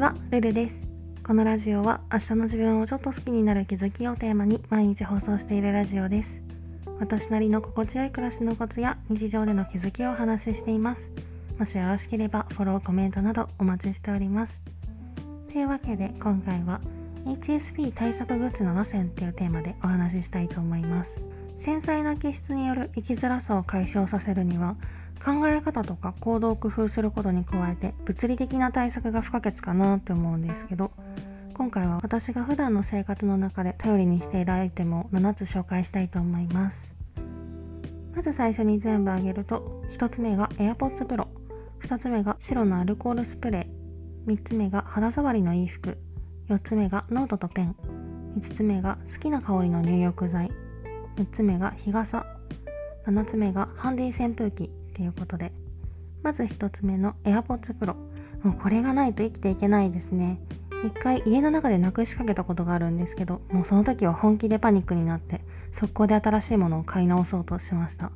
[0.00, 0.74] ちは、ルルです。
[1.26, 6.30] このラジオは明日の自分をちょっと好きになる気づきをテーマに毎日放送しているラジオです。
[6.98, 11.02] 私なりの心地よい暮らしのコツや日常での気づきをお話ししています。
[11.58, 14.62] もしよろしければフォロー、コメントなどお待ちしております。
[15.52, 16.80] というわけで今回は
[17.26, 21.10] HSP 対策グッズの路線っていうテーマでお話ししたいと思います。
[21.58, 24.76] 繊細な気質による生きづらさを解消させるには
[25.24, 30.90] 考え方とか行動を工夫することに加えて物理的な対策が不可欠かなって思うんですけど
[31.54, 36.90] 今回は私が普段の生活の中で頼りにしているアイテムを7つ紹介したいと思います。
[38.14, 41.26] まず最初に全部挙げると1つ目が AirPods Pro
[41.82, 45.96] 2つ目が白のアルコールスプレー3つ目が肌触りのいい服
[46.48, 47.76] 4つ目がノートとペン
[48.38, 50.50] 5つ目が好きな香りの入浴剤
[51.16, 52.26] 6つ目が日傘
[53.06, 54.79] 7つ目がハンディ扇風機。
[55.00, 55.50] ということで
[56.22, 57.94] まず1つ目の AirPods Pro
[58.42, 60.38] もうこれがないと生きていけないですね。
[60.84, 68.12] 一回家の中でなくしかけたことがあるんですけどもうその時は本気でパニックになって速攻で新しいものを買い直そうとしました。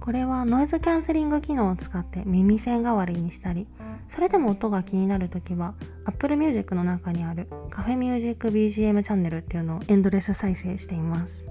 [0.00, 3.66] これはノイズキャンセリング機能を使って耳栓代わりにしたり
[4.14, 5.72] それでも音が気になる時は
[6.04, 11.46] Apple Music の中にあるカフェミュージック BGM チャンネルっていうのをエンドレス再生しています。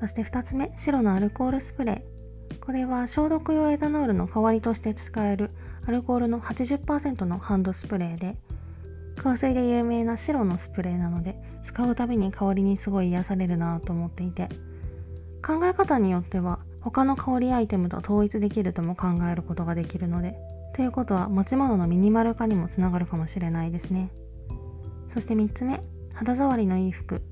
[0.00, 2.19] そして2つ目白のアルコールスプレー。
[2.60, 5.50] これは消毒用エタノールの代わりとして使える
[5.86, 8.36] アルコールの80%のハンドスプレーで
[9.22, 14.48] 香水で有名な白のスプレーなので使うたびに香りにすごい癒されるなと思っていて
[15.44, 20.36] 考え方によっては他の香りアイテムと統一できるとも考えることができるので
[20.74, 24.10] ということは持ち物のミニマル化にもつながるかもしれないですね。
[25.12, 25.82] そして3つ目
[26.14, 27.22] 肌触りのいい服。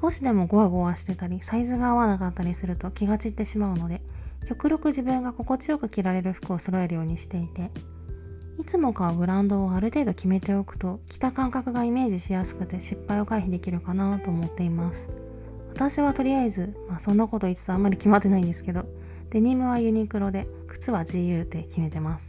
[0.00, 4.00] 少しでもゴワゴワしてたりサイズが合わなかったりすると気が散ってしまうので
[4.48, 7.70] 極力自分が心地よく着られる服を揃えるようにしていて
[8.58, 15.08] いつも買うブランドをある程度決めておくと着た感覚がイメージしやすくて失敗を回避できるかなと思っています。
[15.72, 18.84] 私はとりあえず、まあ、そんなこと言いつつあんまり決まってないんですけど
[19.30, 22.26] デニムはユニクロで靴は GU って決めてます。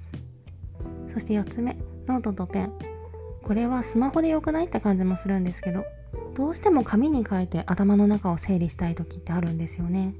[1.13, 2.73] そして4つ目ノートとペン。
[3.43, 5.83] これはスマホで良くないって感じもするんですけど
[6.33, 10.13] どうしても紙に書いて頭の中を整理したい時ってあるんですよね。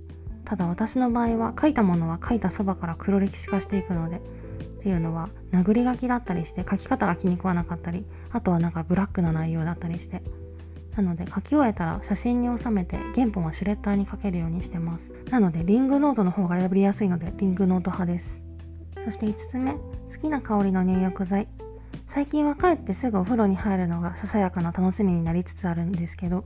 [0.45, 4.19] ただ私の場合は書いたものは書いたそばから黒歴史化していくのでっ
[4.83, 10.21] ていうのは殴り書きだったりして書き方が気に食わなかったりあとはなんかブラックな内容だったりして。
[10.95, 15.11] なので書き終えたら写真に収めて原本はシュレッダーにかけるようにしてます。
[15.31, 18.37] なのでリングノートの方が破りやすいのでリングノート派です。
[19.05, 19.79] そして5つ目好
[20.21, 21.47] きな香りの入浴剤。
[22.09, 26.45] 最近は帰ってすぐお風呂に入るのがささやかな楽しみになりつつあるんですけど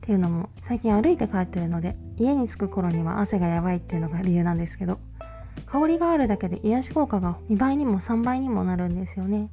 [0.00, 4.98] っていうのも最近歩いて帰ってるので家に着く頃には汗がやばいっていうのが理由なんですけど
[5.66, 9.50] 香りがあるだけで癒し効果が2倍にも3倍にもなるんですよね。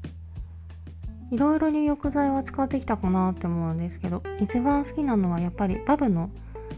[1.29, 6.29] いろいろ入浴剤は使ってきたかなって思うんですけど一番好きなのはやっぱりバブの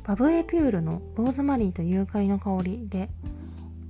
[0.08, 3.10] バブエピュールのローズマリーとユーカリの香りで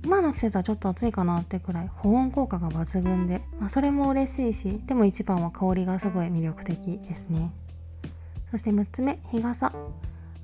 [0.04, 7.50] 今の季節はちょっと暑いかなってくらい保温効果が抜群で、まあ、それも嬉しいしでも一番は香りがすごい魅力的ですね。
[8.50, 9.72] そして6つ目日傘。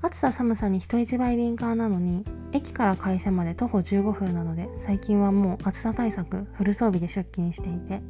[0.03, 8.03] 暑さ寒さに人一倍敏感なのに駅から会社まで徒歩15分なので最近はもう暑さ対策フル装備で出勤していて。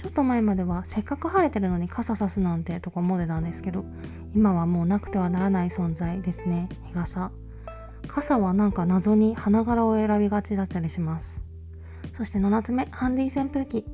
[0.00, 3.84] ちょっと前まではせっかく晴れてるのに傘さすなんてとか思ってたんですけど
[4.34, 7.30] 今はもうなくてはならない存在ですね日傘。
[8.08, 11.36] 傘はなんか謎に花柄を選びがちだったりします。
[12.16, 13.84] そして7つ目ハンディ扇風機。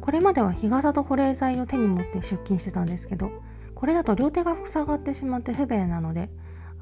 [0.00, 3.30] これまでは日傘と保冷剤を手に持って出勤してたんですけど
[3.80, 6.28] これだと両手が塞がってしまって不便なので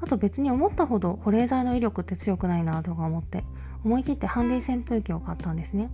[0.01, 3.45] あと別に思ったほど保冷剤の威力って強くないなとか思って
[3.85, 5.89] 思い切ってハンディ扇風機を買ったんですね。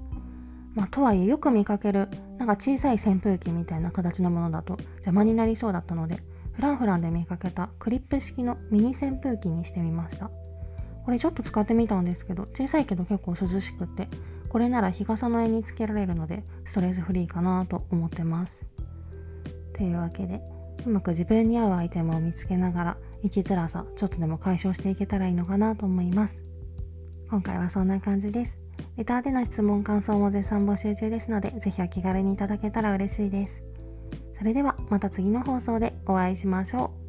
[0.73, 6.21] まあ、とはいえよく見かけるなんか小さい扇風機みたいな形のものだと邪魔になりそうだったので
[6.51, 10.29] フランフランで見かけたクリップ式のミニ扇風機にしてみました
[11.05, 14.09] これちょっと使ってみたんですけど小さいけど結構涼しくて
[14.49, 18.51] これなら日傘の絵につけられるのでストレスフリーかなと思ってます
[19.77, 20.41] というわけで
[20.85, 26.37] うまく自分に合うアイテムを見つけながら生きづらさちょっとでも解消していけたらいいのかなと思います。
[27.29, 28.57] 今回はそんな感じです。
[28.97, 33.61] レターでの質問感想も絶賛募集中ですのでぜひお気軽にいただけたら嬉しいです。
[34.37, 37.04] それではまた次の放送でお会いしましょう。